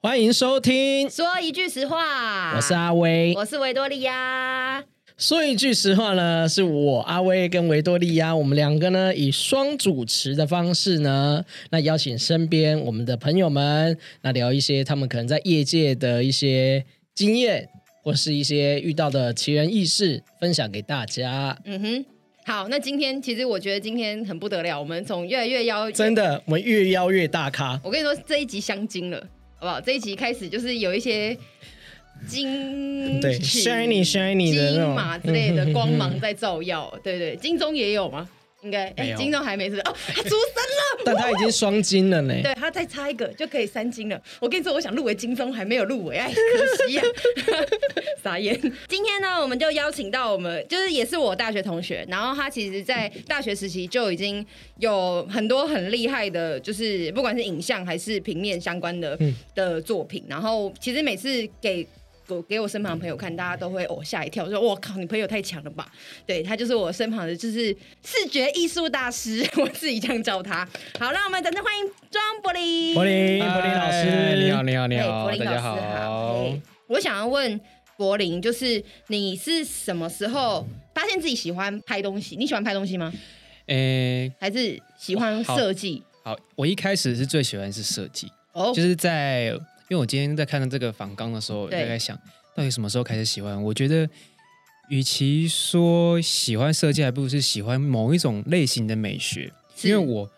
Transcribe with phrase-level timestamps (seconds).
[0.00, 3.32] 欢迎收听，说一句实话，我是阿威。
[3.34, 4.84] 我是维多利亚。
[5.16, 17.68] 说一句实话呢，是我阿威跟维多利亚，我们两个呢以双主持的方式呢，那邀请身边我们的朋友们，那聊一些他们可能在业界的一些经验，
[18.02, 21.56] 或是一些遇到的奇人异事，分享给大家。
[21.64, 22.04] 嗯哼，
[22.44, 27.80] 好，那今天其实我觉得今天很不得了，我们从越来越邀，真的，我们越邀越大咖。
[27.84, 29.18] 我跟你说，这一集相精了，
[29.56, 29.80] 好不好？
[29.80, 31.36] 这一集开始就是有一些
[32.26, 38.28] 金对 shiny shiny 的金种马之类的 光芒在照耀，对对，金钟也有吗？
[38.64, 39.78] 应该，哎，金钟还没是？
[39.80, 41.04] 哦，他出生了。
[41.04, 42.34] 但他已经双金了呢。
[42.42, 44.20] 对他再差一个就可以三金了。
[44.40, 47.02] 我跟你说，我想入围金钟还没有入围，哎，可惜呀、
[48.24, 48.58] 傻眼。
[48.88, 54.44] 今天呢，我们就邀请到我们，就是也是我大学同学，然后他其实在大学时期就已经
[54.78, 59.18] 有很多很厉害的，就是不管是影像还是平面相关的、
[59.54, 60.24] 的作品。
[60.26, 61.86] 然后其实每次给。
[62.26, 65.90] 给给我身旁的朋友看，大家都会哦吓一跳，说：“我靠，你朋友太强了吧？”
[66.26, 70.66] 对他就是我身旁的，就是视觉艺术大师，我自己这样叫他。
[70.98, 72.94] 好，让我们掌声欢迎庄柏林。
[72.94, 76.46] 柏林，柏林老师，你好，你好，你好，柏林老师大家好。
[76.88, 77.60] 我想要问
[77.96, 82.36] 柏林，就是你是什么时候发现自己喜欢拍东西？
[82.36, 83.12] 你喜欢拍东西吗？
[83.66, 86.02] 诶，还是喜欢好设计？
[86.22, 89.52] 好，我一开始是最喜欢是设计，哦，就是在
[89.88, 92.16] 因为我今天在看到这个访纲的时候，我在想，
[92.54, 93.62] 到底什么时候开始喜欢？
[93.62, 94.08] 我觉得，
[94.88, 99.52] 与其说喜欢设计，还不如是喜欢某一种类型的美学。
[99.82, 100.30] 因为我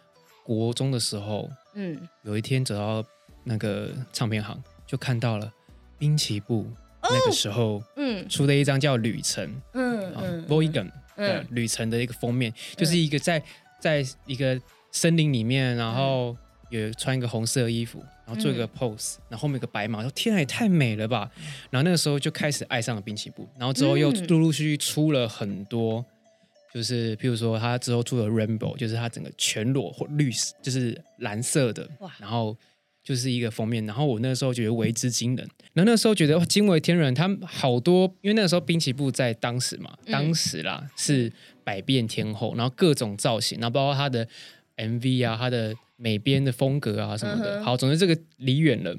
[0.45, 3.05] 国中的时候，嗯，有一天走到
[3.45, 5.53] 那个唱片行，就看到了
[5.99, 6.67] 滨崎步。
[7.03, 8.29] 那个时候嗯。
[8.29, 10.93] 出的一张叫《旅程》啊嗯嗯 v o y g a n 的
[11.39, 11.47] 嗯。
[11.51, 13.41] 旅程的一个封面，就是一个在
[13.79, 14.61] 在一个
[14.91, 16.37] 森林里面，然后
[16.71, 21.31] 有穿一个红色衣服，然后做一个 pose，、然后后面有个白马，说天啊，也太美了吧！
[21.71, 26.05] 然后那个时候就开始爱上了滨崎步，然后之后又嗯陆陆续续出了很多。
[26.75, 32.55] 就是，譬如说，他之后出了 Rainbow，就是他整个全裸或绿，就是蓝色的哇，然后
[33.03, 33.87] 就是一个封面。
[33.87, 37.15] 然后我那个时候觉得为之惊人，然后那时候觉得惊为天人。
[37.15, 41.33] 他们好多，因为那个时候滨崎步在当时嘛，嗯当时啦是
[41.65, 44.29] 百变天后，然后各种造型，然后包括他的
[44.77, 47.61] MV 啊，他的美编的风格啊什么的。
[47.61, 48.95] 嗯好，总之这个离远了，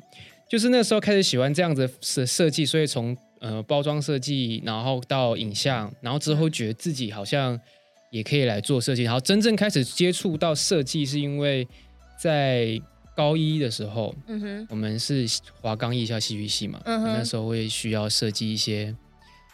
[0.49, 7.59] 就是那时候开始喜欢这样子设设计，所以从呃包装设计，然后到影像，然后之后觉得自己好像
[8.11, 11.67] 也可以来做设计，然后真正开始接触到设计，是因为
[12.19, 12.79] 在
[13.15, 15.25] 高一的时候，嗯哼，我们是
[15.61, 18.95] 华冈艺校戏剧系嘛，嗯哼那时候会需要设计一些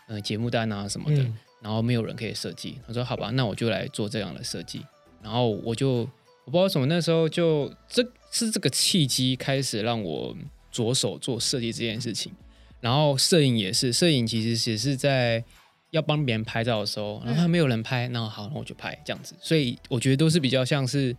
[0.07, 1.37] 呃节目单啊什么的，嗯。
[1.63, 4.81] 然后没有人可以设计，他说好吧，那我就来做这样的设计，
[5.21, 6.05] 然后我就
[6.45, 10.35] 我不知道为什么那时候就这是这个契机开始让我
[10.71, 12.31] 着手做设计这件事情，
[12.81, 15.43] 然后摄影也是，摄影其实也是在
[15.91, 21.15] 要帮别人拍照的时候，然后还没有人拍，那好，那我就拍这样子，所以我觉得都是比较像是。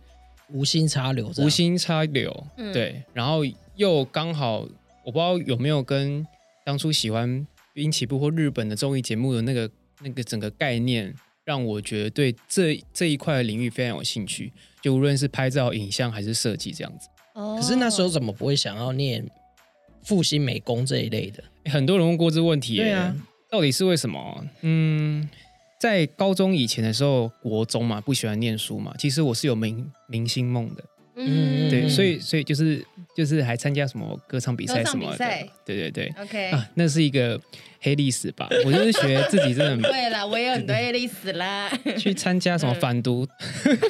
[0.49, 3.41] 无心插柳，无心插柳，嗯对，然后
[3.77, 4.59] 又刚好
[5.03, 6.23] 我不知道有没有跟
[6.63, 9.67] 当初喜欢滨崎步或日本的综艺节目的那个
[10.01, 11.11] 那个整个概念，
[11.45, 14.53] 让我觉得对这这一块的领域非常有兴趣，
[14.85, 17.09] 就无论是拍照、影像还是设计这样子。
[17.33, 19.27] 可可是那时候怎么不会想要念
[20.03, 21.43] 复兴美工这一类的？
[21.63, 23.15] 诶很多人问过这问题耶，对啊
[23.49, 24.45] 到底是为什么？
[24.61, 25.27] 嗯，
[25.79, 30.83] 在高中以前的时候，国中嘛，不喜欢念书嘛，其实我是有明明星梦的，
[31.15, 35.25] 嗯对，嗯所以所以就是就是还参加什么歌唱比赛什么的，
[35.65, 36.13] 对对对。
[36.21, 37.39] OK，啊，那是一个
[37.81, 38.47] 黑历史吧？
[38.65, 41.71] 我就是觉得自己真的很 对了，我也有很多黑历史啦。
[41.97, 43.27] 去参加什么反毒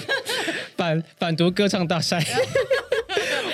[0.77, 2.23] 反反毒歌唱大赛。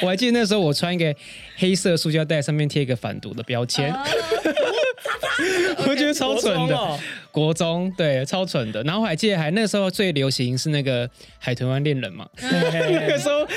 [0.01, 1.13] 我还记得那时候我穿一个
[1.57, 3.99] 黑色塑胶袋，上面贴一个反毒的标签，哦。
[5.87, 6.75] 我觉得超蠢的。
[6.75, 6.99] 哦。
[7.31, 8.83] 国中对，超蠢的。
[8.83, 11.09] 然后我还记得还那时候最流行是那个
[11.39, 13.47] 海豚湾恋人嘛，那个时候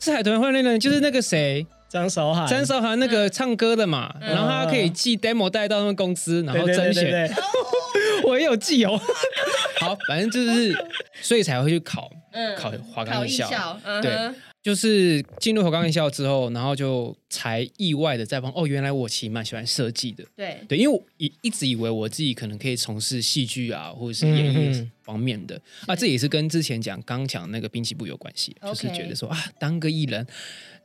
[0.00, 1.64] 是海豚湾恋人，就是那个谁？
[1.88, 7.04] 张韶涵，张韶涵那个唱歌的嘛，然后他可以寄 demo 带到他们公司，然后对对对甄选。
[7.10, 7.36] 对对。
[8.24, 8.98] 我也有寄哦。
[9.78, 10.74] 好，反正就是，
[11.20, 12.56] 所以才会去考嗯。
[12.56, 13.46] 考华冈艺校。
[13.48, 14.10] 校，嗯对。
[14.10, 20.24] 哼就是进入和冈艺校之后，然后就才意外的在放哦，原来我其实蛮喜欢设计的。
[20.36, 30.24] 对，对，因为我一一直以为我自己可能可以从事戏剧啊，或者是演艺方面的、啊，这也是跟之前讲刚讲那个滨崎步有关系，就是觉得说啊，当个艺人，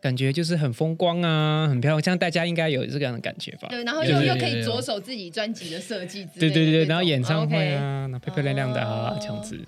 [0.01, 3.67] 感觉就是很风光啊，很漂亮，像大家应该有这样的感觉吧？
[3.69, 9.17] 对，然后有又又可以着手自己专辑的设计对对对然后演唱会啊，那漂漂亮亮的啊，哦。
[9.21, 9.59] 这样子。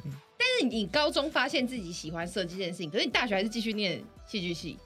[0.60, 4.78] 但是你高中发现自己喜欢设计这件事情，可是你大学还是继续念戏剧系，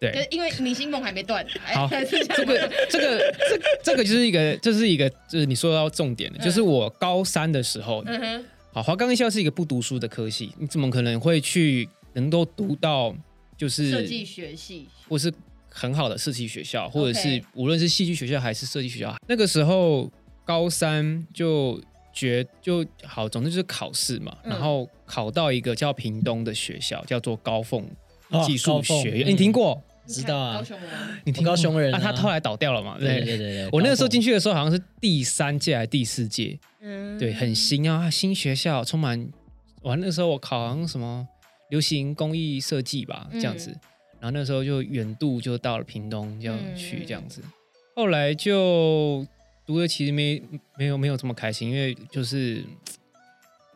[0.00, 1.44] 就是对，因为明星梦还没断。
[1.66, 3.18] 哎好还是这个这个
[3.48, 13.14] 这这个就是一个，这是一个，就是你说到重点的，就是我高三的时候，嗯哼，好，华冈艺校是一个不读书的科系，你怎么可能会去能够读到
[13.56, 15.32] 就是设计学系，或是
[15.68, 20.10] 很好的设计学校，或者是无论是戏剧学校还是设计学校，那个时候
[20.44, 21.80] 高三就
[22.12, 27.84] 觉就好，总之就是考试嘛，嗯然后考到一个叫屏东的学校，叫做高凤
[28.30, 29.82] 哦技术学院，嗯你听过？
[30.06, 30.90] 知道啊高雄人，
[31.24, 31.98] 你听过高雄人啊？
[31.98, 32.96] 啊他后来倒掉了嘛？
[32.98, 39.30] 对对对对，我那个时候进去，去的时候好像是第三届还是第四届，嗯对，很新啊，新学校充满。
[39.82, 41.26] 我，那时候我考好像什么
[41.68, 43.70] 流行工艺设计吧，这样子。
[44.18, 47.40] 然后那时候就远渡就到了屏东要去这样子。
[47.94, 49.24] 后来就
[49.66, 50.42] 读的其实没
[50.76, 52.64] 没有没有这么开心，因为就是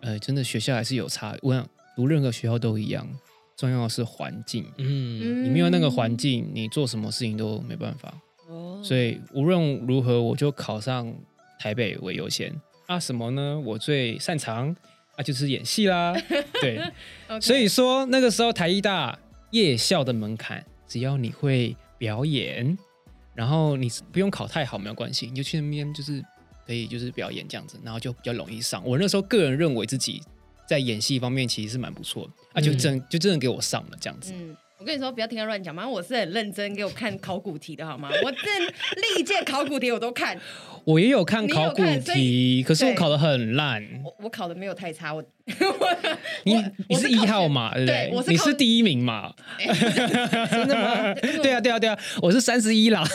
[0.01, 1.37] 呃，真的学校还是有差。
[1.43, 3.09] 我想读任何学校都一样，
[3.57, 4.65] 重要的是环境。
[4.79, 8.13] 嗯，你没有那个环境，你做什么事情都没办法。
[8.49, 11.11] 哦所以无论如何，我就考上
[11.59, 12.55] 台北为优先
[12.87, 13.01] 啊。
[13.01, 13.59] 什么呢？
[13.65, 14.77] 我最擅长
[15.17, 16.15] 啊，就是演戏啦。
[16.61, 16.79] 对
[17.41, 19.19] 所以说那个时候台艺大
[19.53, 22.77] 夜校的门槛，只要你会表演，
[23.35, 26.25] 然后你不用考太好没有关系，你就去那边就是
[26.67, 28.83] 可以就是表演这样子，然后就比较容易上。
[28.87, 30.23] 我那时候个人认为自己
[30.67, 34.33] 在演戏方面其实是蛮不错的，啊，就嗯真就真的给我上了这样子。
[34.35, 38.11] 嗯，我跟你说，不要听他乱讲嘛，我是很认真给我看考古题的好吗？
[38.23, 40.39] 我这历届考古题我都看，
[40.85, 43.83] 我也有看你有考古看所题，可是我对考的很烂。
[44.05, 45.25] 我我考的没有太差，我
[46.45, 48.11] 你我你是一我是考学号嘛，对不对？
[48.13, 49.33] 我是考你是第一名嘛？
[49.59, 51.15] 真的吗？
[51.43, 53.03] 对啊，对啊，对啊，我是三十一啦。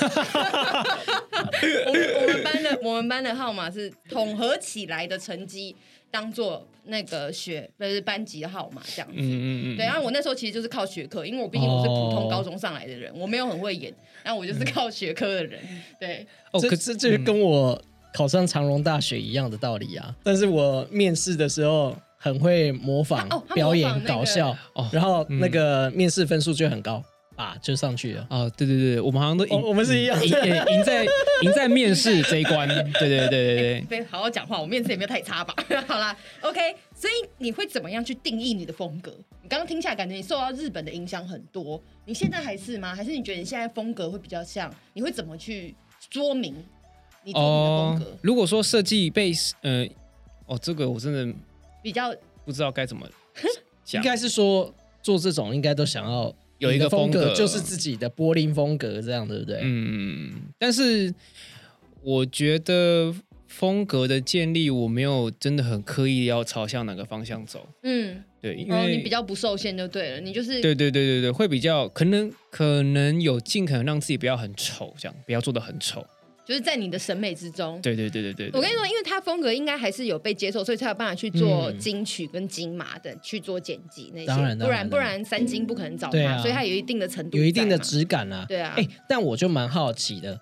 [1.86, 5.75] 我们我们班的我们班的号码是统合起来的成绩
[6.11, 9.15] 当做那个学不是班级的号码这样子。
[9.17, 12.29] 嗯嗯嗯，对，然后我那时候其实就是靠学科，因为我毕竟我是普通哦。
[12.29, 15.59] 高中上来的人，我没有很会演，然后我就是靠学科的人。
[16.00, 17.79] 对，哦，可是这就跟我
[18.13, 20.15] 考上长荣大学一样的道理啊。
[20.23, 27.03] 但是我面试的时候很会模仿表演那个搞笑哦，然后那个面试分数就很高
[27.39, 28.27] 啊，就上去了。
[28.30, 31.06] 哦，对对对，我们好像都赢，哦我们是一样的赢赢赢在
[31.44, 32.68] 赢在面试这一关。
[32.68, 35.56] 对对对对对，别好好讲话，我面试也没有太差吧？
[35.88, 36.59] 好啦，OK，
[36.94, 39.15] 所以你会怎么样去定义你的风格？
[39.41, 42.94] 你刚刚听起来感觉你受到日本的影响很多，你现在还是吗？
[42.94, 44.69] 还是你觉得你现在风格会比较像？
[44.94, 45.74] 你会怎么去
[46.12, 46.53] 说明
[47.33, 49.31] 哦风格？，如果说设计被
[49.62, 49.88] 呃，
[50.45, 51.33] 哦，这个我真的
[51.81, 52.13] 比较
[52.44, 53.07] 不知道该怎么
[53.85, 54.03] 讲。
[54.03, 59.59] 应该是说做这种应该都想要有一个风风格就是自己的柏林风格，这样对不对？
[59.63, 61.13] 嗯，但是
[62.01, 63.13] 我觉得
[63.47, 67.67] 风格的建立，我没有真的很刻意要朝向哪个方向走。
[67.83, 76.06] 嗯，对，因哦，为、你比较不受限就对了，你就是对对对对对，会比较可能可能有尽可能让自己不要很丑，这样不要做的很丑。
[76.49, 77.79] 就是在你的审美之中。
[77.79, 87.77] 对对对对对对我跟你说，因为他风格应该还是有被接受，所以才有办法去做嗯金曲跟金马的、去做剪辑那些，当然当然不然不然三金不可能找他，所以他有一定的程度，有一定的。
[87.77, 88.45] 质感啊。
[88.47, 90.41] 对啊，哎、但我就蛮好奇的，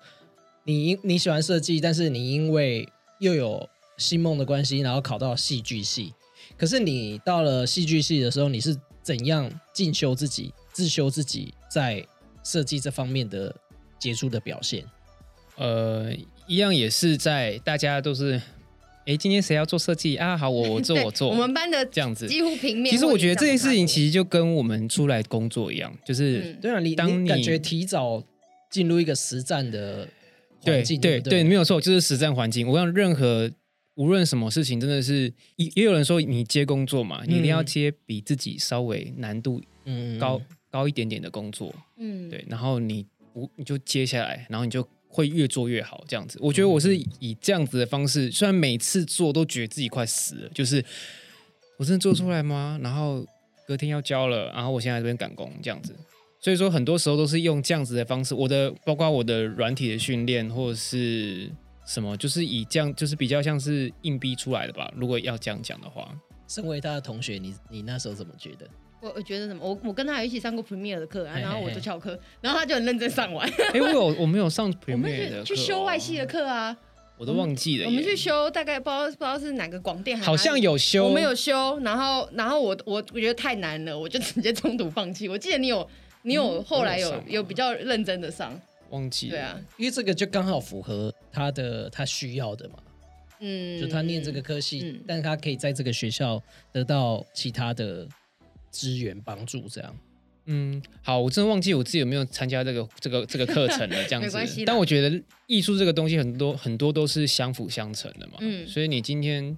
[0.64, 2.88] 你因你喜欢设计，但是你因为
[3.20, 6.14] 又有星梦的关系，然后考到戏剧系。
[6.56, 12.02] 可是你到了戏剧系的时候，你是怎样进修自己、自修自己在
[12.42, 13.54] 设计这方面的
[13.98, 14.84] 杰出的表现？
[15.58, 16.12] 呃，
[16.46, 18.40] 一样也是在大家都是，
[19.06, 20.36] 哎，今天谁要做设计啊？
[20.36, 22.26] 好，我我 做我做，我们班的这样子。
[22.28, 22.90] 几乎平面。
[22.92, 28.22] 其实我觉得这件事情其实，就跟我们出来工作一样，就是、嗯对啊，你当你你感觉提早
[28.70, 30.08] 进入一个实战的
[30.62, 32.66] 环境，对对对，没有错，就是实战环境。
[32.68, 33.50] 我让任何
[33.96, 44.86] 无论什么事情，真的是也也有人说，你接工作嘛，你一定要嗯接比自己稍微难度嗯高、高一点点的工作，嗯，对，然后你不你就接下来，然后你就
[45.18, 46.38] 会越做越好，这样子。
[46.40, 50.84] 我觉得我是以这样子的方式，虽然每次做都觉得自己快死了，就是
[51.76, 52.78] 我真的做出来吗？
[52.80, 53.26] 然后
[53.66, 55.92] 隔天要交了，然后我现在在这边赶工这样子。
[56.38, 61.50] 所以说，很多时候都是用这样子的方式，我的包括我的软体的训练或者是
[61.84, 64.88] 什么，就是以这样，就是比较像是硬逼出来的吧。
[64.94, 66.08] 如果要这样讲的话，
[66.46, 68.70] 身为他的同学，你你那时候怎么觉得？
[69.00, 73.48] 我我觉得什么，我我跟他有一起上过 Premiere 的课啊，然后我就嘿翘课，然后他就很认真上完。
[73.72, 76.76] 哎，我有我没有上 我们 Premiere 的去去课哦修外系的，课啊，
[77.16, 77.86] 我都忘记了耶。
[77.86, 85.28] 我们去修大概不知道不知道是哪个广电好像有修，我们有修，然后然后我我我觉得太难了，我就直接中途放弃。
[85.28, 85.88] 我记得你有
[86.22, 89.30] 你有后来有我有有比较认真的上，忘记了。
[89.30, 92.74] 对啊，因为这个就刚好符合他的他需要的嘛，
[93.40, 98.06] 嗯，就他念这个科系，嗯但他可以在这个学校得到其他的
[98.70, 99.96] 资源帮助，这样。
[100.50, 104.38] 嗯，好，我真的忘记我自己有没有参加这个这个这个课程了，这样子。
[104.64, 108.38] 但我觉得艺术这个东西很多很多都是相辅相成的嘛。
[108.40, 109.54] 嗯所以你今天，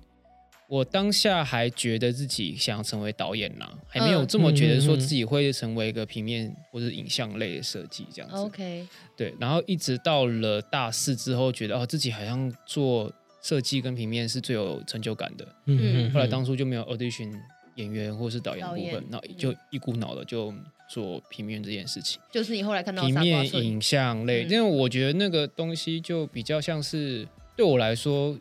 [0.68, 8.36] 我当下还觉得自己想要成为导演呢，还没有嗯这么觉得说自己会成为一个平面或者影像类的设计这样子。
[8.36, 8.84] OK，
[9.16, 15.46] 对，然后一直到了大四之后，觉得哦自己好像做设计跟平面是最有成就感的。
[15.66, 17.32] 嗯后来当初就没有 audition
[17.80, 20.52] 演员或是导演部分，那就一股脑的就
[20.88, 22.20] 做平面这件事情。
[22.30, 28.38] 就是你后来看到平面影像类，嗯因为我觉得那个东西就比较像是对我来说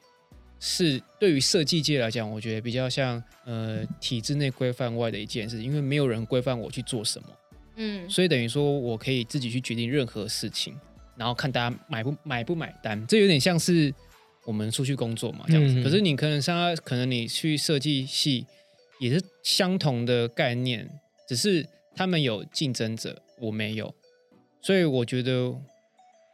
[0.60, 7.27] 是对于设计界来讲，我觉得比较像呃体制内规范外的一件事，因为没有人规范我去做什么，
[7.77, 10.75] 嗯所以等于说我可以自己去决定任何事情，
[11.15, 13.93] 然后看大家买不买不买单，这有点像是
[14.46, 15.79] 我们出去工作嘛这样子。
[15.79, 18.46] 嗯可是你可能像可能你去设计系
[18.99, 20.89] 也是相同的概念，
[21.27, 21.65] 只是
[21.95, 23.93] 他们有竞争者，我没有，
[24.61, 25.55] 所以我觉得。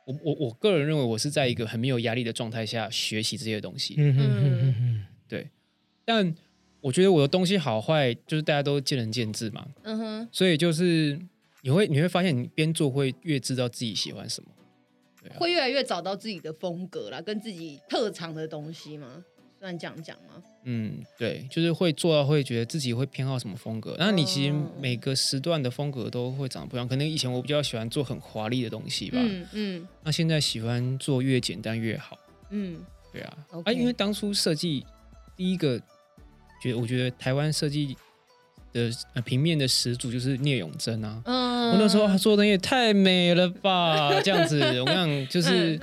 [0.08, 3.96] 我我我个人认为，我是在一个很没有压力的状态下学习这些东西。
[3.98, 5.50] 嗯哼哼哼哼
[6.06, 6.36] 但
[6.80, 9.68] 我觉得我的东西好坏，就是大家都见仁见智嘛。
[9.82, 11.20] 嗯哼，所以就是
[11.64, 14.50] 你会你会发现，你边做会越知道自己喜欢什么。
[15.40, 19.26] 会越来越找到自己的风格啦，跟自己特长的东西吗？
[19.60, 20.44] 算这样讲吗？
[20.66, 23.96] 嗯，对，就是会做到会觉得自己会偏好什么风格。
[24.00, 26.88] 那你其实哦每个时段的风格都会长得不一样。
[26.88, 32.18] 可能以前我比较喜欢做很华丽的东西吧，嗯嗯那现在喜欢做越简单越好。
[32.50, 32.80] 嗯
[33.14, 34.86] 对啊啊，因为当初设计
[35.38, 35.80] 第一个，
[36.62, 37.96] 觉得我觉得台湾设计
[38.74, 41.22] 的、呃、平面的始祖就是聂永贞啊。
[41.26, 45.82] 嗯，我那时候他做的也太美了吧，这样子，我跟你讲，就是嗯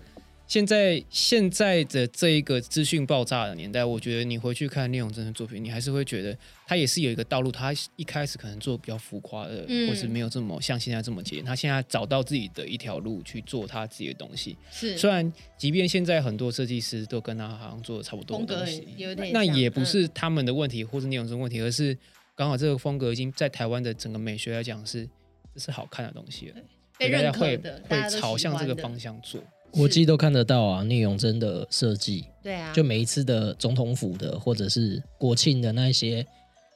[0.52, 14.54] 现在现在的这一个资讯爆炸的年代，我觉得你回去看聂永真的作品，你还是会觉得他也是有一个道路，他一开始可能做比较浮夸的，嗯或是没有这么像现在这么简单，他现在找到自己的一条路去做他自己的东西。
[14.70, 21.96] 是虽然即便现在很多设计师都跟他好像做的差不多的东西，有点那也不是他们的问题或是聂永真问题，而是
[22.36, 25.08] 刚好这个风格已经在台湾的整个美学来讲是
[25.54, 26.56] 这是好看的东西了。
[26.98, 29.42] 被大家会认可的，会朝向这个方向做。
[29.72, 36.24] 国际都看得到啊，聂永真的设计，对啊，就每一次的总统府的或者是国庆的那一些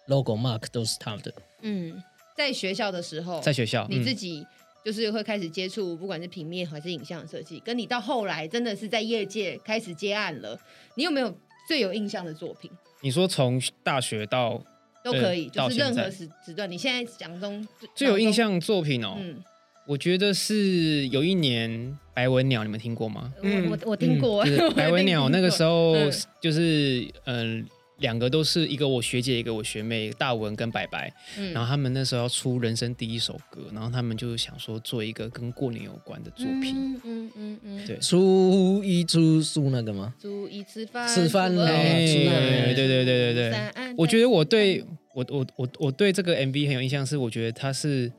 [0.06, 1.32] logo mark 都是他的。
[1.60, 2.02] 嗯，
[2.36, 4.46] 在学校的时候，在学校，你自嗯、己
[4.84, 10.58] 就是会开始接触，不管是平面还是影像设计，跟你到后来真的是在业界开始接案了，
[10.94, 11.36] 你有没有
[11.68, 12.70] 最有印象的作品？
[13.02, 14.62] 你说从大学到
[15.04, 16.70] 都可以，就是任何时时段。
[16.70, 19.42] 你现在讲中最有印，象的作品哦，嗯，
[19.86, 23.32] 我觉得是有一年白文鸟，你们听过吗？
[23.42, 25.94] 我我我听过，就是 白文鸟那个时候，
[26.40, 27.66] 就是嗯。
[28.00, 31.10] 两个都是一个我学姐，一个我学妹，大文跟白白。
[31.38, 36.74] 嗯然后他们那时候要出人生第一首歌，然后他们就想说做一个跟过年有关的作品。
[36.76, 40.12] 嗯嗯嗯嗯，对初一初书那个吗？
[40.20, 48.12] 初一吃饭，吃饭初二哎吃饭对对对对对对我觉得我对我我我我对这个 MV 很有印象，是我觉得它是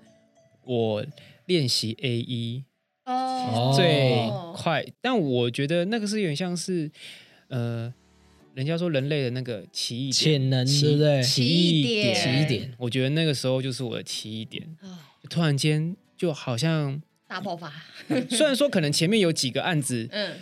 [0.66, 1.06] 我
[1.48, 2.63] 练习 A 一
[3.06, 3.74] 哦。
[3.75, 6.89] 最快，但我觉得那个是有点像是
[7.48, 7.92] 呃，
[8.54, 11.24] 人家说人类的那个奇异点潜能奇对不对？
[11.24, 12.74] 奇奇异异点奇异点。
[12.77, 15.10] 我觉得那个时候就是我的奇异点，啊。
[15.30, 17.74] 突然间就好像，大爆发，
[18.30, 20.36] 虽然说可能前面有几个案子 嗯。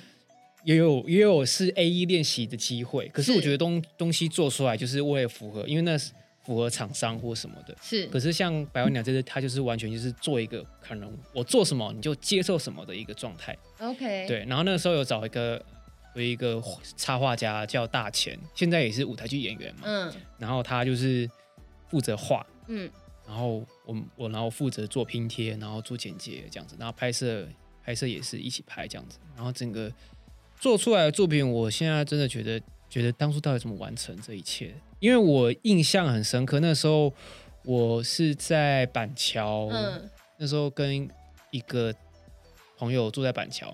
[0.64, 6.12] 也有也有是 A 一练习的机会，可是是我觉得东东西做出来就是为了符合，因为那是
[6.46, 7.76] 符合厂商或什么的。
[7.82, 13.58] 是可是像百万鸟这次，它就是完全就是做一个可能我做什么你就接受什么的一个状态。
[13.80, 15.64] OK，对，然后那个时候有找一个
[16.14, 16.62] 有一个
[16.96, 19.82] 插画家叫大钱，现在也是舞台剧演员嘛。
[19.86, 21.30] 嗯然后他就是
[21.90, 22.90] 负责画，嗯
[23.28, 27.48] 然后我我然后负责做拼贴，然后做剪接这样子，然后拍摄
[27.84, 29.92] 拍摄也是一起拍这样子，然后整个
[30.60, 34.74] 做出来的作品，我现在真的觉得觉得当初到底怎么完成这一切？
[35.06, 37.14] 因为我印象很深刻，那时候
[37.64, 40.10] 我是在板桥，嗯。
[40.40, 41.08] 那时候跟
[41.52, 41.94] 一个
[42.76, 43.72] 朋友住在板桥，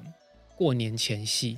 [0.58, 1.58] 过年前夕，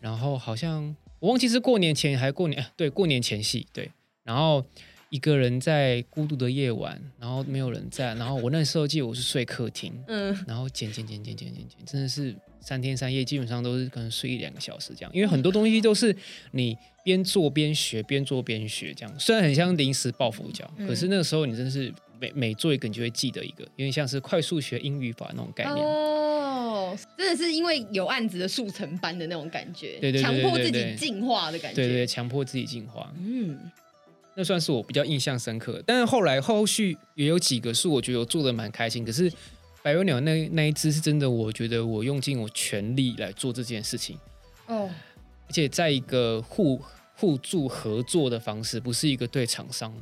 [0.00, 3.90] 然后好像我忘记是过年前还是过年，哎对，过年前夕，对，
[4.22, 4.64] 然后
[5.10, 12.34] 一个人在孤独的夜晚，然后没有人在，然后我那时候记得我是睡客厅，嗯，然后剪剪剪剪剪剪剪，真的是
[12.64, 16.16] 三天三夜，基本上都是可能睡一两个小时这样，因为很多东西都是
[16.52, 19.20] 你边做边学，边做边学这样。
[19.20, 25.76] 虽然很像临时抱佛脚，嗯可是那个时候你真的是每每做一个，你就会记得一个，有点像是快速学英语法那种概念。
[25.76, 31.82] 哦，真的是因为有案子的速成班的那种感觉，对对对强迫自己进化的感觉。
[31.82, 33.58] 对对，强迫自己进化，嗯，
[34.34, 35.82] 那算是我比较印象深刻的。
[35.86, 39.30] 但是后来后续也有几个是我觉得我做的蛮开心，可是
[39.84, 44.18] 百油鸟那那一只是真的，我觉得我用尽我全力来做这件事情。
[44.66, 44.90] 哦，
[45.46, 46.80] 而且在一个互
[47.14, 49.94] 互助合作的方式，不是一个对厂商。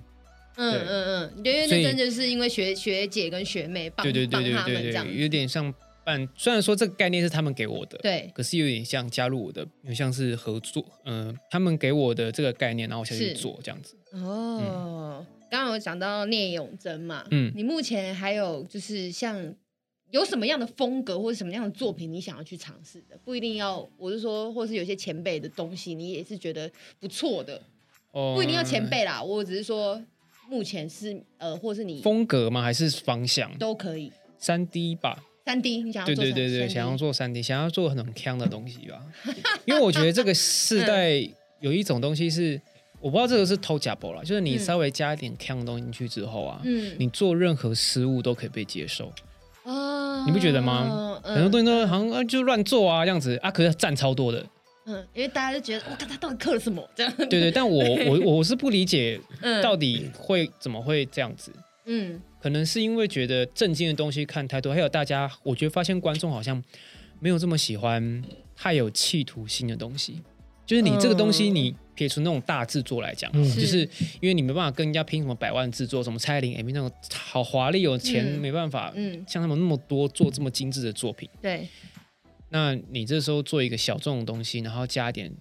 [0.55, 4.31] 嗯嗯嗯，因为那真的是因为学学姐跟学妹帮对对们
[4.65, 5.75] 对这样对，有点像
[6.05, 6.29] 办。
[6.37, 10.85] 虽然说这个概念是他们给我的，对，可是有点像加入我的，有点像是合作。
[11.07, 13.97] 嗯、他们给我的这个概念，然后我下去做这样子。
[14.13, 19.55] 哦，刚刚有讲到聂永贞嘛，嗯你目前还有就是像
[20.13, 23.19] 有什么样的风格或者什么样的作品你想要去尝试的？
[23.25, 27.61] 不一定要，我是说，或是有些前辈的东西，你也是觉得不错的，
[28.13, 30.01] 哦不一定要前辈啦，我只是说
[30.49, 32.63] 目前是呃，或是你风格吗？
[32.63, 33.53] 还是方向？
[33.59, 34.13] 都可以。
[34.39, 35.25] 三 D 吧。
[35.45, 39.03] 三 D，你想要对做对对对，3D 想要做三 D，想要做很很强的东西吧。
[39.65, 41.15] 因为我觉得这个世代
[41.59, 42.61] 有一种东西是，
[43.01, 49.13] 我不知道这个是偷假包啦，就是你嗯稍微加一点强的东西进去之后啊，嗯你做任何失误都可以被接受。
[49.65, 51.19] 哦你不觉得吗？
[51.25, 54.45] 嗯很多东西都好像啊就乱做啊这样子啊，可是占超多的。
[54.87, 57.13] 嗯，因为大家就觉得，我看他到底刻了什么这样。
[57.17, 61.53] 对对，但我我我是不理解 嗯到底会怎么会这样子。
[61.87, 66.61] 嗯可能是因为觉得正经的东西看太多，还有大家，我觉得发现观众好像
[67.21, 68.23] 没有这么喜欢
[68.57, 70.21] 太有企图心的东西。
[70.67, 73.45] 就是你这个东西，嗯你撇除那种大制作来讲，嗯。
[73.55, 73.89] 就是。
[74.21, 78.41] 因为你没办法跟人家拼什么百万制作，什么蔡依林 MV 那种好华丽，有钱嗯。
[78.41, 81.29] 没办法嗯，像他们那么多做这么精致的作品。
[81.41, 81.69] 对，
[82.51, 85.33] 那你这时候做一个小众的东西，然后加一点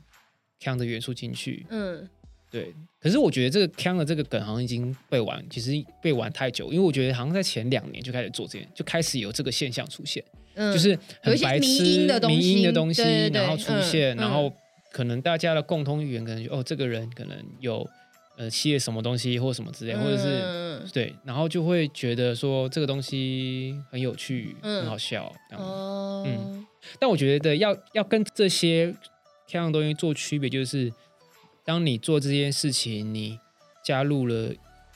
[0.60, 2.08] 腔的元素进去，嗯。
[2.50, 2.74] 对。
[3.00, 10.24] 可是我觉得这个腔的这个梗好像已经被玩，其实被玩太久，因为我觉得好像在前两年就开始做这件，就开始有这个现象出现，
[10.56, 13.02] 嗯，就是有一些迷很白痴的东西迷音的东西，
[13.34, 14.18] 然后出现，嗯。
[14.18, 14.52] 然后
[14.92, 17.88] 可能大家的共通语言可能就哦，这个人可能有
[18.38, 20.42] 呃吸了什么东西或什么之类，或者是。
[20.44, 20.62] 嗯。
[20.92, 24.82] 对，然后就会觉得说这个东西很有趣，嗯。
[24.82, 25.32] 很好笑。
[25.48, 25.64] 这样。
[25.64, 26.66] 哦，嗯。
[27.00, 28.92] 但我觉得要要跟这些
[29.48, 30.92] 这样的东西做区别，就是
[31.64, 33.38] 当你做这件事情，你
[33.86, 34.52] 加入了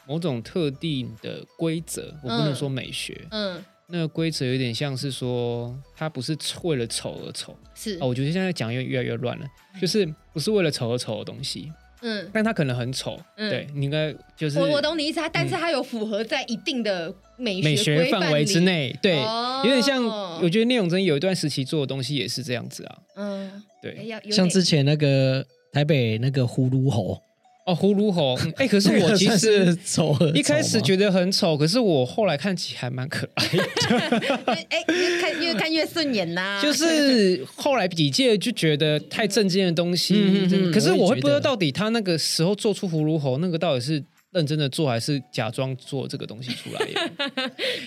[0.08, 7.56] 某种特定的规则，我不能说美学，嗯，那个规则有点像是说，它不是为了丑而丑。
[7.74, 7.98] 是。
[8.02, 8.08] 哦。
[8.08, 9.46] 我觉得现在讲越越来越乱了，
[9.80, 11.72] 就是不是为了丑而丑的东西，
[12.02, 13.50] 嗯，但它可能很丑，嗯。
[13.50, 19.62] 对你应该就是我我懂你意思，它但是它有符合在一定的美美学规范围之，内，对，哦。
[19.64, 20.04] 有点像，
[20.42, 24.32] 我觉得聂永真有一段时期做的东西也是这样子啊，嗯，哎对。
[24.32, 27.22] 像之前那个台北那个葫芦猴，
[27.66, 46.96] 哦，葫芦猴，嗯哎、可是我其 算实丑一开始觉得很丑，可是我后来看起来还蛮可爱的， 哎，越看越看越顺眼呐，就 是后来几届就觉得太正经的东西，嗯嗯嗯可是我会不知道到底他那个时候做出葫芦猴那个到底是认真的做还是假装做这个东西出来耶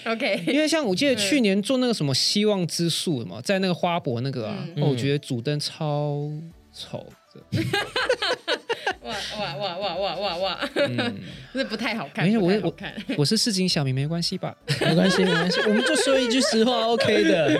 [0.06, 4.82] ？OK，因为像我记得去年做那个什么希望之树什么，在那个花博那个啊，嗯。
[4.82, 6.28] 哦我觉得主灯超
[6.72, 7.06] 丑
[7.38, 7.42] 的，
[9.02, 11.14] 哇哇哇哇哇哇哇，嗯，
[11.52, 12.74] 是不太好看，没事，我我。
[13.18, 14.54] 我是市井小民，没关系吧？
[14.80, 17.58] 没关系没关系，我们就说一句实话， OK 的，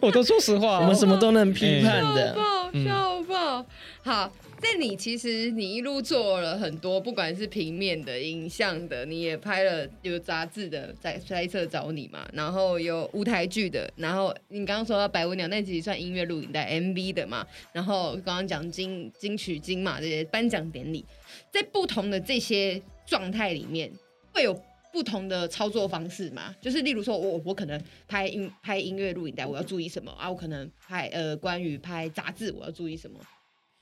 [0.00, 2.32] 我都说实话哦、我们什么都能批判的。
[2.34, 3.66] 爆嗯笑爆！
[4.02, 21.04] 好，在你其实你一路做了很多，不管是平面的、影像的，你也拍了有杂志的在拍摄找你嘛，然后有舞台剧的，然后你刚刚说到百无鸟，那集算音乐录影带 MV 的嘛，然后刚刚讲金金曲金马这些颁奖典礼，
[21.50, 23.90] 在不同的这些状态里面，
[24.32, 24.54] 会有
[24.92, 26.54] 不同的操作方式嘛？
[26.60, 30.28] 就是例如说我我可能拍音拍音乐录影带，我要注意什么啊？
[30.30, 33.18] 我可能拍呃关于拍杂志，我要注意什么？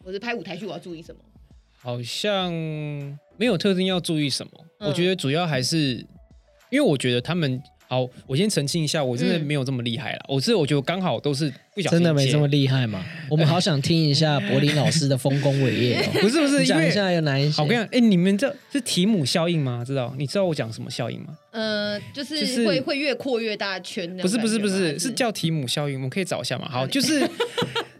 [0.04, 1.20] 或者拍舞台剧，我要注意什么？
[1.80, 2.52] 好像
[3.36, 6.04] 没有特定要注意什么，嗯我觉得主要还是
[6.70, 7.62] 因为我觉得他们。
[7.90, 10.18] 好，我先澄清一下，我真的嗯没有这么厉害啦。
[10.28, 13.02] 我是我觉得刚好都是不小心真的没这么厉害吗？
[13.30, 16.20] 我们好想听一下 柏林老师的丰功伟业哦。
[16.20, 17.62] 不是不是，因为讲一下有哪一些？
[17.62, 19.82] 我跟你讲，哎，你们这是提姆效应吗？
[19.86, 20.14] 知道？
[20.18, 21.28] 你知道我讲什么效应吗？
[21.52, 24.22] 呃，就是就是会会越扩越大圈的。
[24.22, 26.68] 不是不是不是，还是叫提姆效应，我们可以找一下嘛。
[26.68, 27.26] 好就是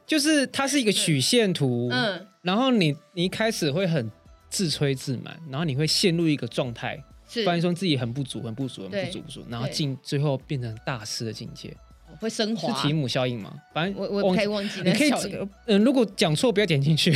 [0.08, 2.26] 就是它是一个曲线图，嗯。
[2.42, 4.10] 然后你你一开始会很
[4.48, 7.44] 自吹自满，然后你会陷入一个状态，是。
[7.44, 11.76] 发现说自己很不足、很不足、很不足、不足，然后进最后变成大师的境界，
[12.18, 12.82] 会升华是华。
[12.82, 13.54] 提姆效应吗？
[13.74, 15.12] 反正我我可以忘记你可以
[15.66, 17.12] 嗯、如果讲错不要点进去。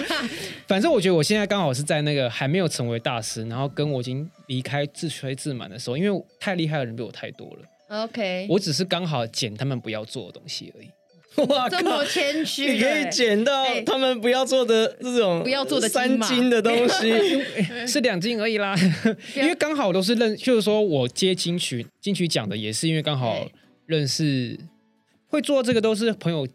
[0.68, 10.88] 反正我觉得我现在刚好是在那个还没有成为大师，然后跟我已经离开自吹自满的时候，因为太厉害的人比我太多了，OK，我只是刚好捡他们不要做的东西而已。
[11.46, 12.04] 哇这么靠！
[12.04, 13.82] 谦虚，你可以捡到哎。
[13.82, 17.42] 他们不要做的这种不要做的三斤的东西，
[17.86, 18.74] 是两斤而已啦，
[19.36, 23.46] 因为刚好都是认，就是说我接金曲金曲奖的，也是因为刚好
[23.86, 24.58] 认识
[25.26, 26.46] 会做这个都是朋友。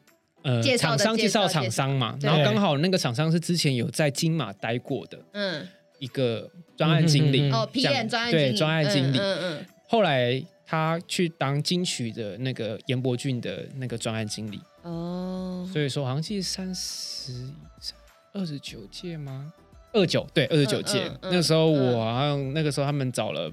[0.43, 5.67] 呃，介绍厂商介绍厂商嘛，然后刚好那个厂商是之前有在金马待过的嗯，
[5.97, 8.51] 一个专案经理，哦这样，PM 专案经理。
[8.51, 9.17] 对专案经理。
[9.17, 9.65] 嗯嗯。
[9.87, 17.49] 后来他去当金曲的那个严伯俊的那个专案经理，嗯，哦，所以说好像是三十
[18.33, 19.53] 二十九届吗？
[19.93, 23.51] 二九对二十九届嗯，嗯那时候嗯我好像那个时候他们找了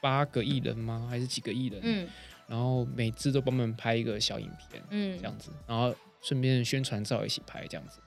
[0.00, 1.06] 八个艺人吗？
[1.08, 1.80] 还是几个艺人？
[1.84, 2.08] 嗯
[2.48, 8.00] 然后每次都帮他们拍一个小影片，嗯这，样子，然后顺便宣传照一起拍，这样子。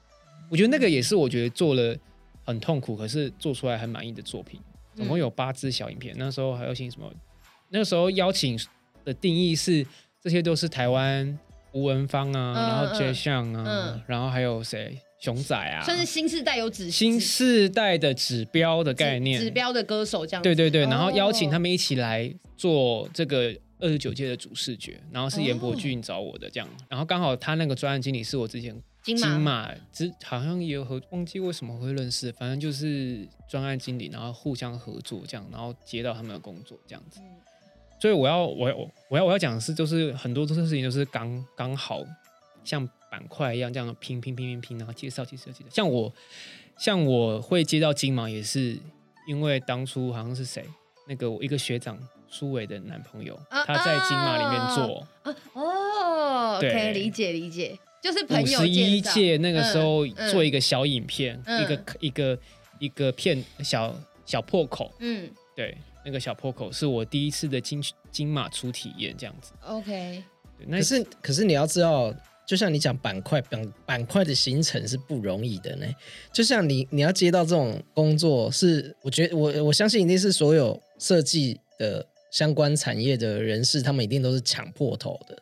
[0.50, 1.96] 我觉得那个也是我觉得做了
[2.44, 4.60] 很痛苦，可是做出来很满意的作品。
[4.96, 7.08] 总共有八支小影片，那时候还有请什么？
[7.72, 8.58] 那个时候邀请
[9.04, 9.84] 的定义是，
[10.20, 11.38] 这些都是台湾
[11.72, 14.96] 吴文芳啊，嗯然后嗯 J 项啊，嗯然后还有谁？
[15.18, 37.20] 熊仔啊，算是新时代有指新指世代的指标的概念，指标的歌手这样子，对对对，然后邀请他们，一起来做这个二十九届的主视觉，然后是严哦伯俊找我的这样，然后刚好他那个专案经理是我之前金金马马之好像也有合，忘记为什么会认识，反正就是专案经理，然后互相合作这样，然后接到他们的工作这样子。
[38.02, 38.76] 嗯所以我要我要
[39.08, 42.02] 我要我要讲的是，就是很多这些事情都是刚刚好
[42.64, 45.70] 像板块一样这样拼拼拼拼拼，然后介绍介绍介绍。
[45.70, 46.12] 像我
[46.76, 48.76] 像我会接到金马，也是
[49.28, 50.64] 因为当初好像是谁
[51.06, 51.96] 那个我一个学长
[52.28, 55.06] 苏伟的男朋友，啊他在金马里面做。
[55.22, 61.62] 啊哦，OK，对理解理解，就是朋五友十一届那个时候做一个小影片，嗯。
[61.62, 62.38] 一个一个
[62.80, 63.94] 一个片小
[64.26, 65.30] 小破口，嗯。
[65.54, 69.52] 对，那个小破口是我第一次的金金马初体验，这样子。
[69.64, 70.22] ，OK，
[70.58, 72.14] 对那可是可是你要知道，
[72.46, 75.86] 就像你讲板块板板块的形成是不容易的呢。
[76.32, 85.40] 就像你你要接到这种工作是，我觉得我我相信一定是所有设计的相关产业的人士，他们一定都是抢破头的，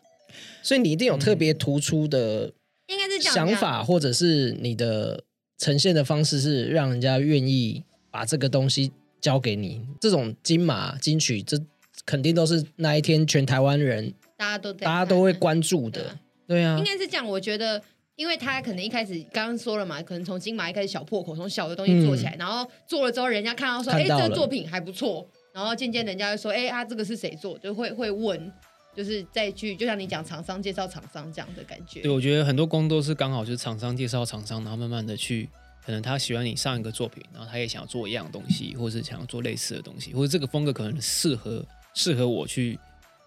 [0.62, 2.52] 所以你一定有特别突出的
[2.86, 5.24] 应该是这样想法，或者是你的
[5.58, 9.80] 呈现的方式是让人家愿意把这个东西交给你。
[10.00, 11.58] 这种金马金曲，这
[12.04, 16.18] 肯定都是那一天全台湾人大家都在大家都会看关注的。
[16.46, 17.82] 对啊应，该是这样，我觉得。
[18.16, 28.52] 因为他可能一开始刚刚说了嘛，可能从金马一开始小破口，从小的东西做起来，然后做了之后，人家看到说，哎、这个作品还不错，然后渐渐人家就说，哎、啊这个是谁做，就会会问，
[28.94, 32.02] 就是再去，就像你讲厂商介绍厂商这样的感觉。
[32.02, 35.48] 对，我觉得很多工作是刚好就是厂商介绍厂商，然后慢慢的去，
[35.90, 42.78] 可能他喜欢你上一个作品，然后他也想要做一样东西，或者是想要做类似的东西，或者这个风格可能适合适合我去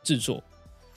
[0.02, 0.41] 制作，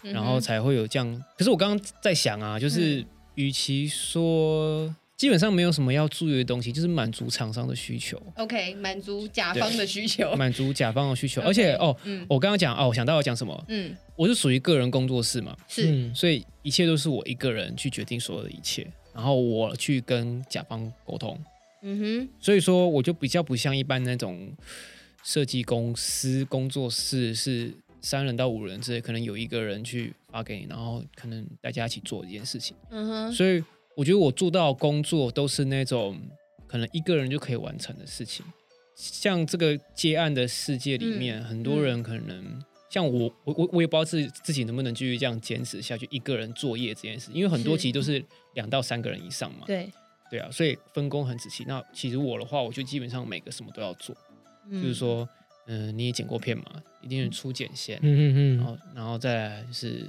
[0.00, 1.24] 然后才会有这样。
[1.36, 10.36] 可是我刚刚在想啊，就是嗯与其说基本上没有什么要注意的东西，就是满足厂商的需求，OK 满足甲方的需求。
[10.36, 21.38] 满足甲方的需求 而且哦，嗯我刚刚讲哦，我想到要讲什么，嗯，我是属于个人工作室嘛，是、嗯所以一切都是我一个人去决定所有的一切，然后我去跟甲方沟通，
[21.88, 24.52] 嗯哼所以说我就比较不像一般那种
[25.22, 32.76] 设计公司工作室是三人到五人之类，可能有一个人去发给你，然后可能大家一起做一件事情。
[32.90, 33.62] 嗯哼，所以
[33.96, 36.20] 我觉得我做到工作都是那种
[36.66, 38.44] 可能一个人就可以完成的事情。
[38.94, 49.64] 像这个接案的世界里面，嗯很多人可能、像我，我我我也不知道自己自己能不能继续这样坚持下去，一个人作业这件事，因为很多是其实都是两到三个人以上嘛。
[49.66, 49.90] 对，
[50.30, 51.64] 对啊，所以分工很仔细。
[51.66, 54.16] 那其实我的话，我就基本上每个什么都要做，
[54.68, 55.28] 嗯就是说，
[55.66, 56.64] 嗯、你也剪过片嘛，
[57.00, 60.06] 一定是初剪线，嗯嗯嗯，然后然后再来就是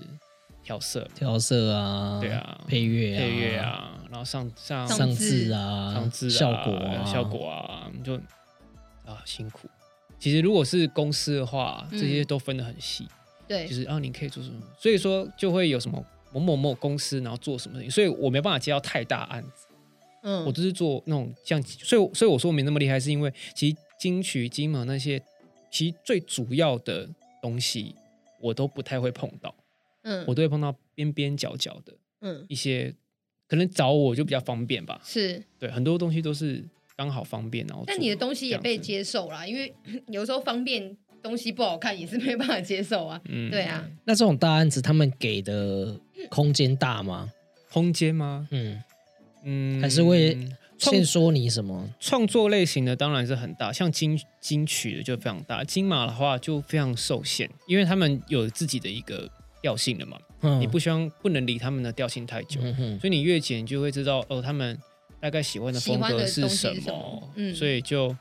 [0.64, 8.16] 调色，调色啊，对啊配乐啊，配乐，啊，然后上上上字字啊，上字啊、效果啊，效果啊，就
[9.06, 9.70] 啊辛苦。
[10.20, 13.08] 其实如果是公司的话，嗯这些都分得很细，
[13.48, 13.68] 对。
[13.68, 16.04] 就，是啊，你可以做什么，所以说就会有什么
[16.34, 19.67] 某某某公司，然后做什么事情，所以我没办法接到太大案子，
[20.30, 25.22] 嗯，我都是做那种像，所以所以我说我没那么厉害，是因为其实金曲、金马那些，
[25.72, 27.10] 其实最主要的
[27.42, 27.96] 东西
[28.42, 29.56] 我都不太会碰到，
[30.04, 32.94] 嗯我都会碰到边边角角的嗯一些，
[33.48, 36.62] 可能找我就比较方便吧，是对，很多东西都是
[36.98, 39.74] 刚好方便，然后但你的东西也被接受啦，因为
[40.12, 43.22] 有时候方便东西不好看也是没办法接受啊。
[43.26, 45.98] 嗯对啊，那这种大案子他们给的
[46.30, 47.32] 空间大吗？
[47.72, 48.48] 空间吗？
[48.52, 48.82] 嗯，
[49.44, 50.38] 嗯，还是会
[50.78, 51.90] 创先说你什么？
[52.00, 59.30] 创作类型的当然是很大，像金金曲的就非常大，金马的话就非常受限，因为他们有自己的一个
[59.62, 64.78] 调性了嘛，嗯你不希望不能离他们的调性太久，嗯，所以你越剪就会知道哦，他们
[65.20, 68.16] 大概喜欢的风格是什么嗯所以就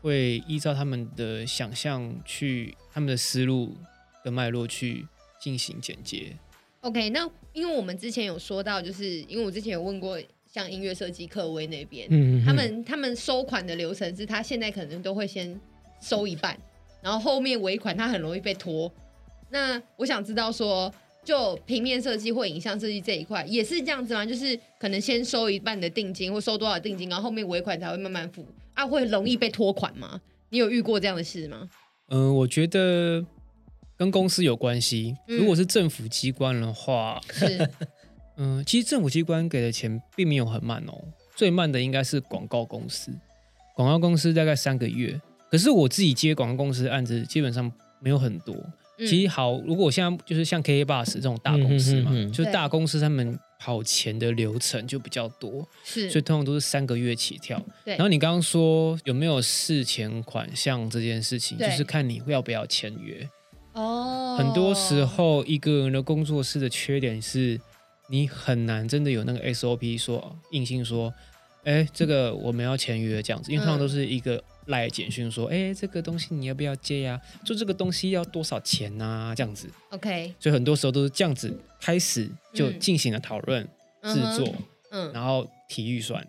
[0.00, 3.76] 会依照他们的想象去，他们的思路
[4.24, 5.06] 的脉络去
[5.38, 6.34] 进行剪接。
[6.80, 10.18] OK，那因为我们之前有说到，就是因为我之前有问过
[10.52, 15.58] 像音乐设计科威那边，嗯，他们他们收款的流程是他现在可能都会先
[16.00, 16.58] 收一半，
[17.00, 18.92] 然后后面尾款他很容易被拖。
[19.50, 20.92] 那我想知道说，
[21.24, 24.26] 就平面设计或影像设计这一块也是这样子吗？
[24.26, 28.86] 就是可能先收一半的定金或收多少定金，然后后面尾款才会慢慢付啊？
[28.86, 30.20] 会容易被拖款吗？
[30.48, 31.68] 你有遇过这样的事吗？
[32.08, 33.24] 嗯、我觉得
[33.96, 35.14] 跟公司有关系。
[35.28, 37.70] 嗯如果是政府机关的话，是
[38.40, 40.94] 嗯、其实政府机关给的钱并没有很慢哦，
[41.36, 43.12] 最慢的应该是广告公司，
[43.76, 45.20] 广告公司大概三个月。
[45.50, 48.54] 可是我自己接广告公司的案子基本上没有很多。
[48.54, 48.72] 嗯
[49.06, 57.58] 其实好，如果我现在就是像 KK Bus 这种大公司嘛，就是大公司他们跑钱的流程就比较多，是所以通常都是三个月起跳。
[57.82, 63.26] 对然后你刚刚说有没有事前款项这件事情，就是看你要不要签约。
[63.72, 67.58] 哦，很多时候一个人的工作室的缺点是，
[68.10, 71.14] 你很难真的有那个 SOP 说硬性说，
[71.62, 73.22] 哎，这个我们要签约。
[73.22, 80.34] 这样子，因为通常都是一个赖简讯说，哎，这个东西你要不要接呀、就这个东西要多少钱呐、这样子，OK。
[80.40, 83.66] 所以很多时候都是这样子开始就嗯进行了讨论、
[84.00, 84.54] 嗯制作，
[84.90, 85.12] 嗯。
[85.12, 86.26] 然后提预算。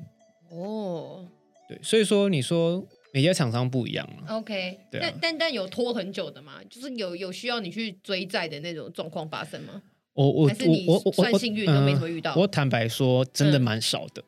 [0.50, 1.26] 哦。
[1.68, 5.10] 对，所以说你说每家厂商不一样嘛，OK，对啊。
[5.10, 6.60] 但但但有拖很久的吗？
[6.70, 9.82] 就是有有需要你去追债的那种状况发生吗？
[10.14, 14.24] 我我我我我算幸运都没什么遇到我坦白说，真的嗯蛮少的。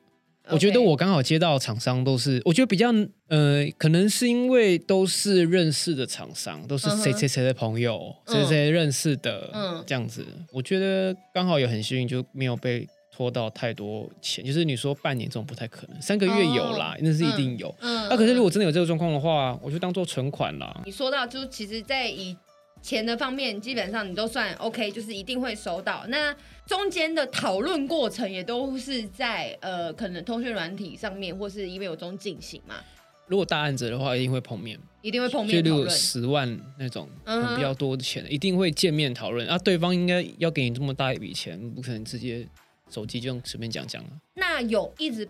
[0.50, 2.92] 我觉得我刚好接到厂商都是，我觉得比较
[3.28, 10.22] 呃，可能是因为都是认识的厂商，都是谁谁谁的朋友，嗯谁谁认识的，嗯这样子。
[10.52, 14.44] 我觉得刚好也很幸运，就没有被拖到太多钱。
[14.44, 17.74] 就是你说半年这种不太可能，三个月有啦，那是一定有。
[17.80, 20.82] 嗯那、可是如果真的有这个状况的话，我就当做存款啦。
[20.84, 22.36] 你说到，就是其实，在以
[22.84, 26.04] 钱的方面，基本上你都算 OK，就是一定会收到。
[26.08, 32.74] 那中间的讨论过程也都是在呃，可能通讯软体上面或是 email 中进行嘛，
[33.26, 34.78] 如果大案子的话，一定会碰面。
[35.00, 35.90] 一定会碰面讨论。
[35.90, 39.56] 十万那种嗯比较多的钱，一定会见面讨论啊。
[39.58, 42.46] 对方应该要给你这么大一笔钱，不可能直接
[42.90, 44.10] 手机就随便讲讲了。
[44.34, 45.26] 那有一直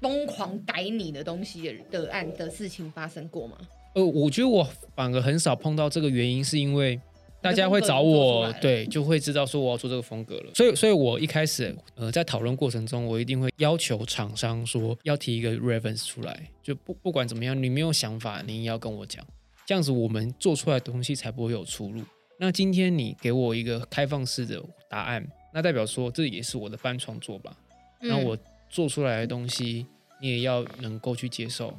[0.00, 3.56] 疯狂改你的东西的的案的事情发生过吗？
[3.96, 4.62] 呃，我觉得我
[4.94, 7.00] 反而很少碰到这个原因，是因为
[7.40, 10.50] 大家会找我对，就会知道说我要做这个风格了。
[10.54, 19.26] 所以，所以我一开始呃在讨论过程中，我一定会要求厂商说要提一个 reference 出来，就不不管怎么样，你没有想法，你也要跟我讲，
[19.64, 22.02] 这样子我们做出来的东西才不会有出入。
[22.38, 27.56] 那今天你给我一个开放式的答案，那代表说这也是我的翻创作吧？
[28.02, 29.86] 那嗯我做出来的东西，
[30.20, 31.72] 你也要能够去接受，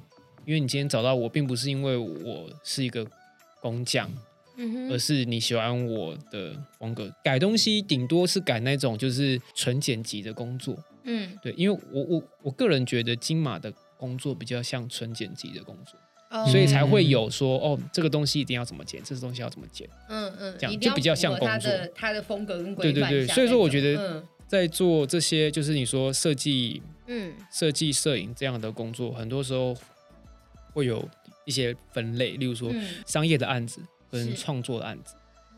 [0.48, 3.06] 因为你今天找到我，并不是因为我是一个
[3.60, 4.10] 工匠，
[4.56, 7.14] 嗯，而是你喜欢我的风格。
[7.22, 16.48] 改东西顶多是改那种就是纯剪辑的工作，嗯，对，因为我我我个人觉得金马的工作比较像纯剪辑的工作，哦。
[16.50, 19.86] 所以才会有说哦，这个东西一定要怎么剪，这个东西要怎么剪。
[20.08, 21.70] 嗯嗯，这样就比较像工作。
[21.70, 27.34] 的他的风格跟规范对对对，所以说我觉得在做这些就是你说设计嗯。
[27.52, 29.76] 设计、摄影这样的工作，很多时候
[30.78, 31.04] 会有
[31.44, 35.16] 一些分类，例如说嗯商业的案子跟是创作的案子，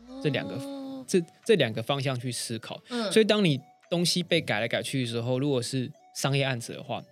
[0.08, 2.82] 嗯，这两个哦这这两个方向去思考。
[2.88, 7.04] 嗯，所以当你东西被改来改去的时候，如果是商业案子的话，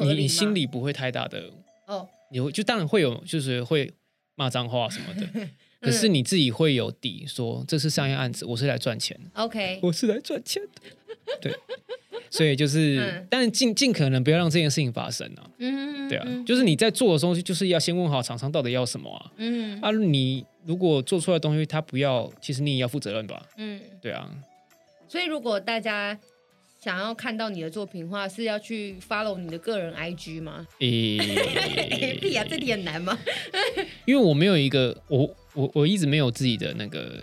[0.00, 1.50] 你你心里不会太大的，
[1.86, 3.90] 哦，你会就当然会有，就是会
[4.34, 5.48] 骂脏话什么的。
[5.80, 10.82] 可是你自己会有底，说这是商业案子，我是来赚钱的，OK，我是来赚钱的。
[11.40, 11.54] 对，
[12.28, 15.48] 所以就是嗯，但是尽尽可能不要让这件事情发生啊。
[15.58, 19.30] 嗯，对啊，嗯就是你在做的东西，就是要先问好厂商到底要什么啊。
[19.36, 23.42] 嗯啊，你如果做出来的东西他不要，其实你也要负责任吧？
[23.56, 24.28] 嗯，对啊，
[25.08, 26.18] 所以如果大家
[26.80, 30.66] 想要看到你的作品的话，是要去 follow 你的个人 IG 吗？
[30.80, 31.18] 诶、
[32.20, 33.18] 屁呀，这题很难吗？
[34.06, 37.22] 因为我没有一个，我我我一直没有自己的那个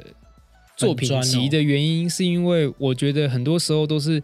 [0.75, 4.21] 作品集的原因，是因为我觉得很多时候都是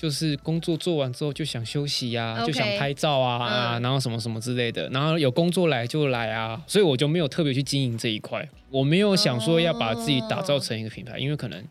[0.00, 11.62] 就是工作做完之后就想休息呀、就想拍照啊、啊嗯然后什么什么之类的，然后有工作来就来啊，所以我就没有特别去经营这一块，我没有想说要把自己打造成一个品牌，因为可能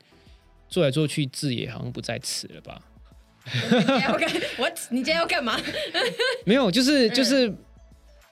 [0.70, 2.80] 做来做去字也好像不在此了吧。
[3.52, 4.72] 你今天要干我？
[4.92, 5.60] 你今天要干嘛？
[6.46, 7.52] 没有，嗯就是就是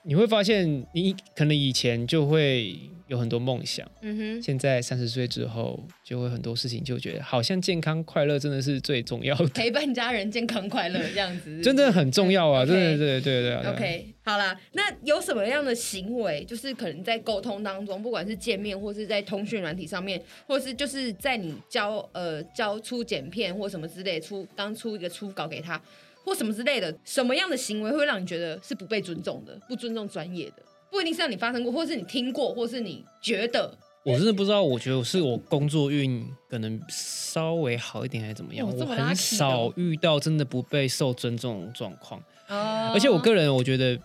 [0.04, 12.66] 你会发现，你可能以前就会有很多梦想，嗯哼现在三十岁之后，就会很多事情就觉得好像健康快乐真的是最重要的，，陪伴家人健康快乐这样子，真的很重要啊！
[12.66, 13.72] 真的，对对对对对。
[13.72, 25.82] OK，好啦，那有什么样的行为，就是可能在沟通当中，不管是见面或是在通讯软体上面，或是就是在你交呃交出剪片或什么之类，出刚出一个初稿给他，
[26.26, 30.64] 或什么之类的，什么样的行为会让你觉得是不被尊重的，不尊重专业的？
[30.92, 38.68] 不一定是让你发生过，或是你听过，或是你觉得我真的不知道，我觉得是我工作运可能稍微好一点，还是怎么样？
[38.68, 44.00] 哦我很少哦遇到真的不被受尊重的状况，哦而且我个人我觉得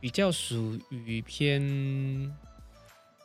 [0.00, 2.32] 比较属于偏，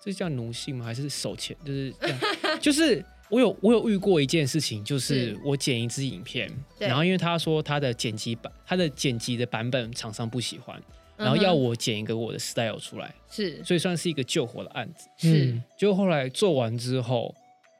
[0.04, 0.86] 这叫奴性吗？
[0.86, 1.58] 还是手钱？
[1.65, 2.19] 就是这样
[2.62, 6.47] 就是我有我有遇过一件事情，就是是我剪一支影片，
[6.78, 10.80] 然后因为他说他的剪辑版，他的剪辑的版本厂商不喜欢，
[11.22, 15.08] 然后要我剪一个我的 style 出来，是所以算是一个救火的案子。
[15.18, 17.34] 是嗯结果后来做完之后，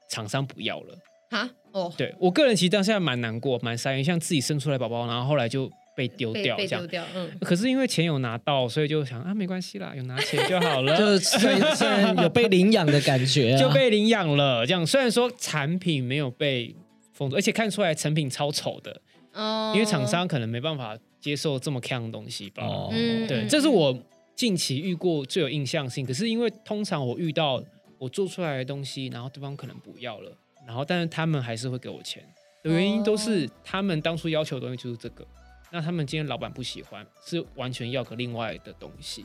[0.08, 0.98] 厂商不要了。
[1.30, 6.80] 哈哦，对我个人其实当下蛮难过，蛮伤心，像自己生出来宝宝，然后后来就被丢被掉这样。
[6.82, 14.66] 被丢掉，嗯，可是因为钱有拿到，所以就想啊，没关系啦，有拿钱就好了， 就虽虽然有被领养的感觉、啊， 就被领养了。
[14.66, 16.76] 这样虽然说产品没有被
[17.14, 19.00] 封住，而且看出来成品超丑的，
[19.32, 22.64] 哦因为厂商可能没办法接受这么强的东西吧。
[22.66, 23.96] 哦，对，这是我
[24.34, 26.04] 近期遇过最有印象性。
[26.04, 27.62] 可是因为通常我遇到
[27.96, 32.22] 我做出来的东西，然后对方可能不要了，然后但是他们还是会给我钱
[32.64, 35.24] 的原因，都是他们当初要求的东西就是这个。
[35.70, 39.24] 那他们今天老板不喜欢，是完全要个另外的东西。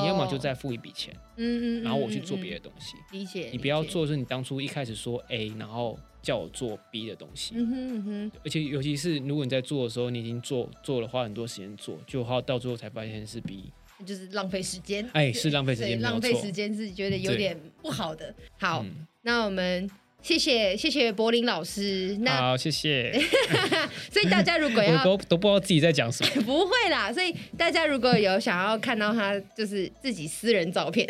[0.00, 2.96] 你要么就再付一笔钱，嗯嗯，然后我去做别的，的东西。
[3.12, 7.54] 理解，你不要做是你当初一开始说 A，然后叫我做 B 的东西。
[7.56, 13.70] 嗯哼嗯哼，而且尤其是如果你在做的时候，你已经做做了，花很多时间做，就花到最后才发现是 B，
[14.04, 16.42] 就是浪费时间，哎，是浪费时对，间，浪费错。
[16.42, 18.34] 时间是觉得有对点不好的。
[18.58, 19.90] 好，嗯那我们
[20.22, 22.16] 谢谢谢谢柏林老师。
[22.20, 23.12] 那好，谢谢。
[24.12, 26.30] 所以大家如果 都都不知道自己在讲什么。
[26.42, 31.06] 不会啦，所以大家如果有想要看到他就是自己私人照片，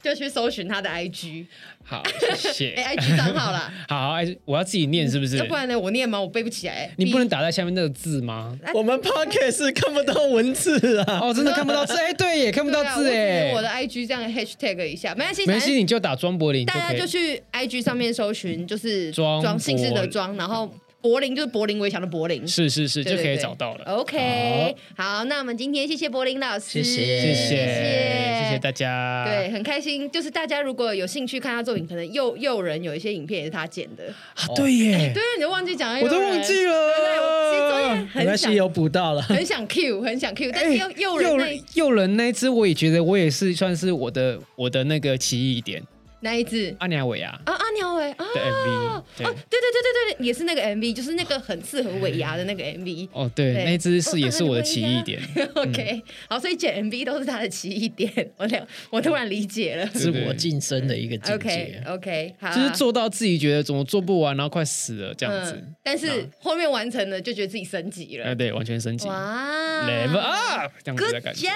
[0.00, 1.46] 就去搜寻他的 IG，
[1.82, 2.00] 好，
[2.36, 2.74] 谢谢。
[2.74, 3.72] 哎、IG 账号啦。
[3.88, 5.44] 好，，IG，我要自己念是不是要？
[5.46, 6.20] 不然呢，我念吗？
[6.20, 6.88] 我背不起来。
[6.96, 8.56] 你不能打在下面那个字吗？
[8.72, 11.18] 我们 podcast 是看不到文字啊。
[11.22, 13.50] 哦，真的看不到字，哎，对耶，看不到字哎。
[13.52, 17.08] 我的 IG 这样 hashtag 一下，没关系，没关系，你就打庄柏林大家就。
[17.08, 20.68] 去 IG 上面搜寻，就是庄庄姓氏的柏庄，然后
[21.00, 22.46] 柏林就是柏林围墙的柏林。
[22.48, 23.84] 是是是，就可以找到了。
[23.84, 29.24] OK，好，那我们今天谢谢柏林老师，谢谢谢谢谢谢谢大家。
[29.24, 30.10] 对，很开心。
[30.10, 34.02] 就是大家如果有兴趣看他作品，可能诱诱人有一些影片也是他剪的。
[34.34, 36.72] 啊，对耶，对，你都忘记讲了，我都忘记了。
[36.72, 39.22] 对，我其实昨天很想，有补到了。
[39.22, 45.80] 很想 Q，很想 Q，但是诱诱人诱那诱人那一只，我也觉得我也是算是我的我的那个奇异点。
[46.20, 53.08] 那一只阿尼亚伟亚啊，阿鸟尾啊，的 MV，哦，对对对对对对，也是那个 MV，就是那个很适合尾牙的那个 MV。
[53.12, 55.20] 哦，对，那一只是也是我的奇异点。
[55.54, 59.86] OK，好，所以剪 MV 都是他的奇异点， 我了，我突然理解了。
[59.94, 61.82] 是我晋升的一个境界。
[61.86, 65.52] OK，好啊，就是做到自己觉得怎么做不完，然后快死了这样子。
[65.52, 68.34] 嗯，但是后面完成了就觉得自己升级了哎，了。
[68.34, 71.48] 对，完全升级哇，level up 这样子的感觉。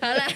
[0.00, 0.26] 好了，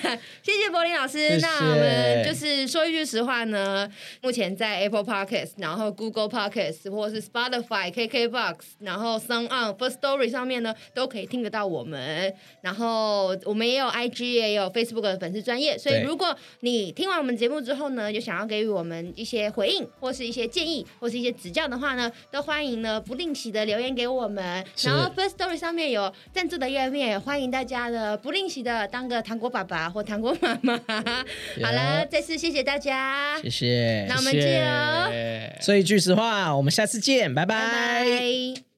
[0.42, 1.38] 谢谢柏林老师。
[1.40, 3.88] 那我们就是说一句实话呢，
[4.22, 12.34] 目前在 Apple Podcast、然后 Google Podcast 或是 Spotify、KKBox、然后 Sound On、First Story 上面呢，都可以听得到我们。
[12.60, 15.78] 然后我们也有 IG，也有 Facebook 的粉丝专业。
[15.78, 24.64] 所以如果你听完我们节目之后呢，有想要给予我们一些回应，或是一些建议，或是一些指教的话呢，都欢迎呢不定期的留言给我们。
[24.82, 30.76] 然后 First Story 上面有赞助的页面，也欢迎大家的不吝惜的当个糖果爸爸或糖果妈妈。
[31.62, 34.16] 好了，再次谢谢大家，谢谢那。
[34.16, 38.73] 我们见哦谢谢所以句实话，我们下次见，拜拜拜。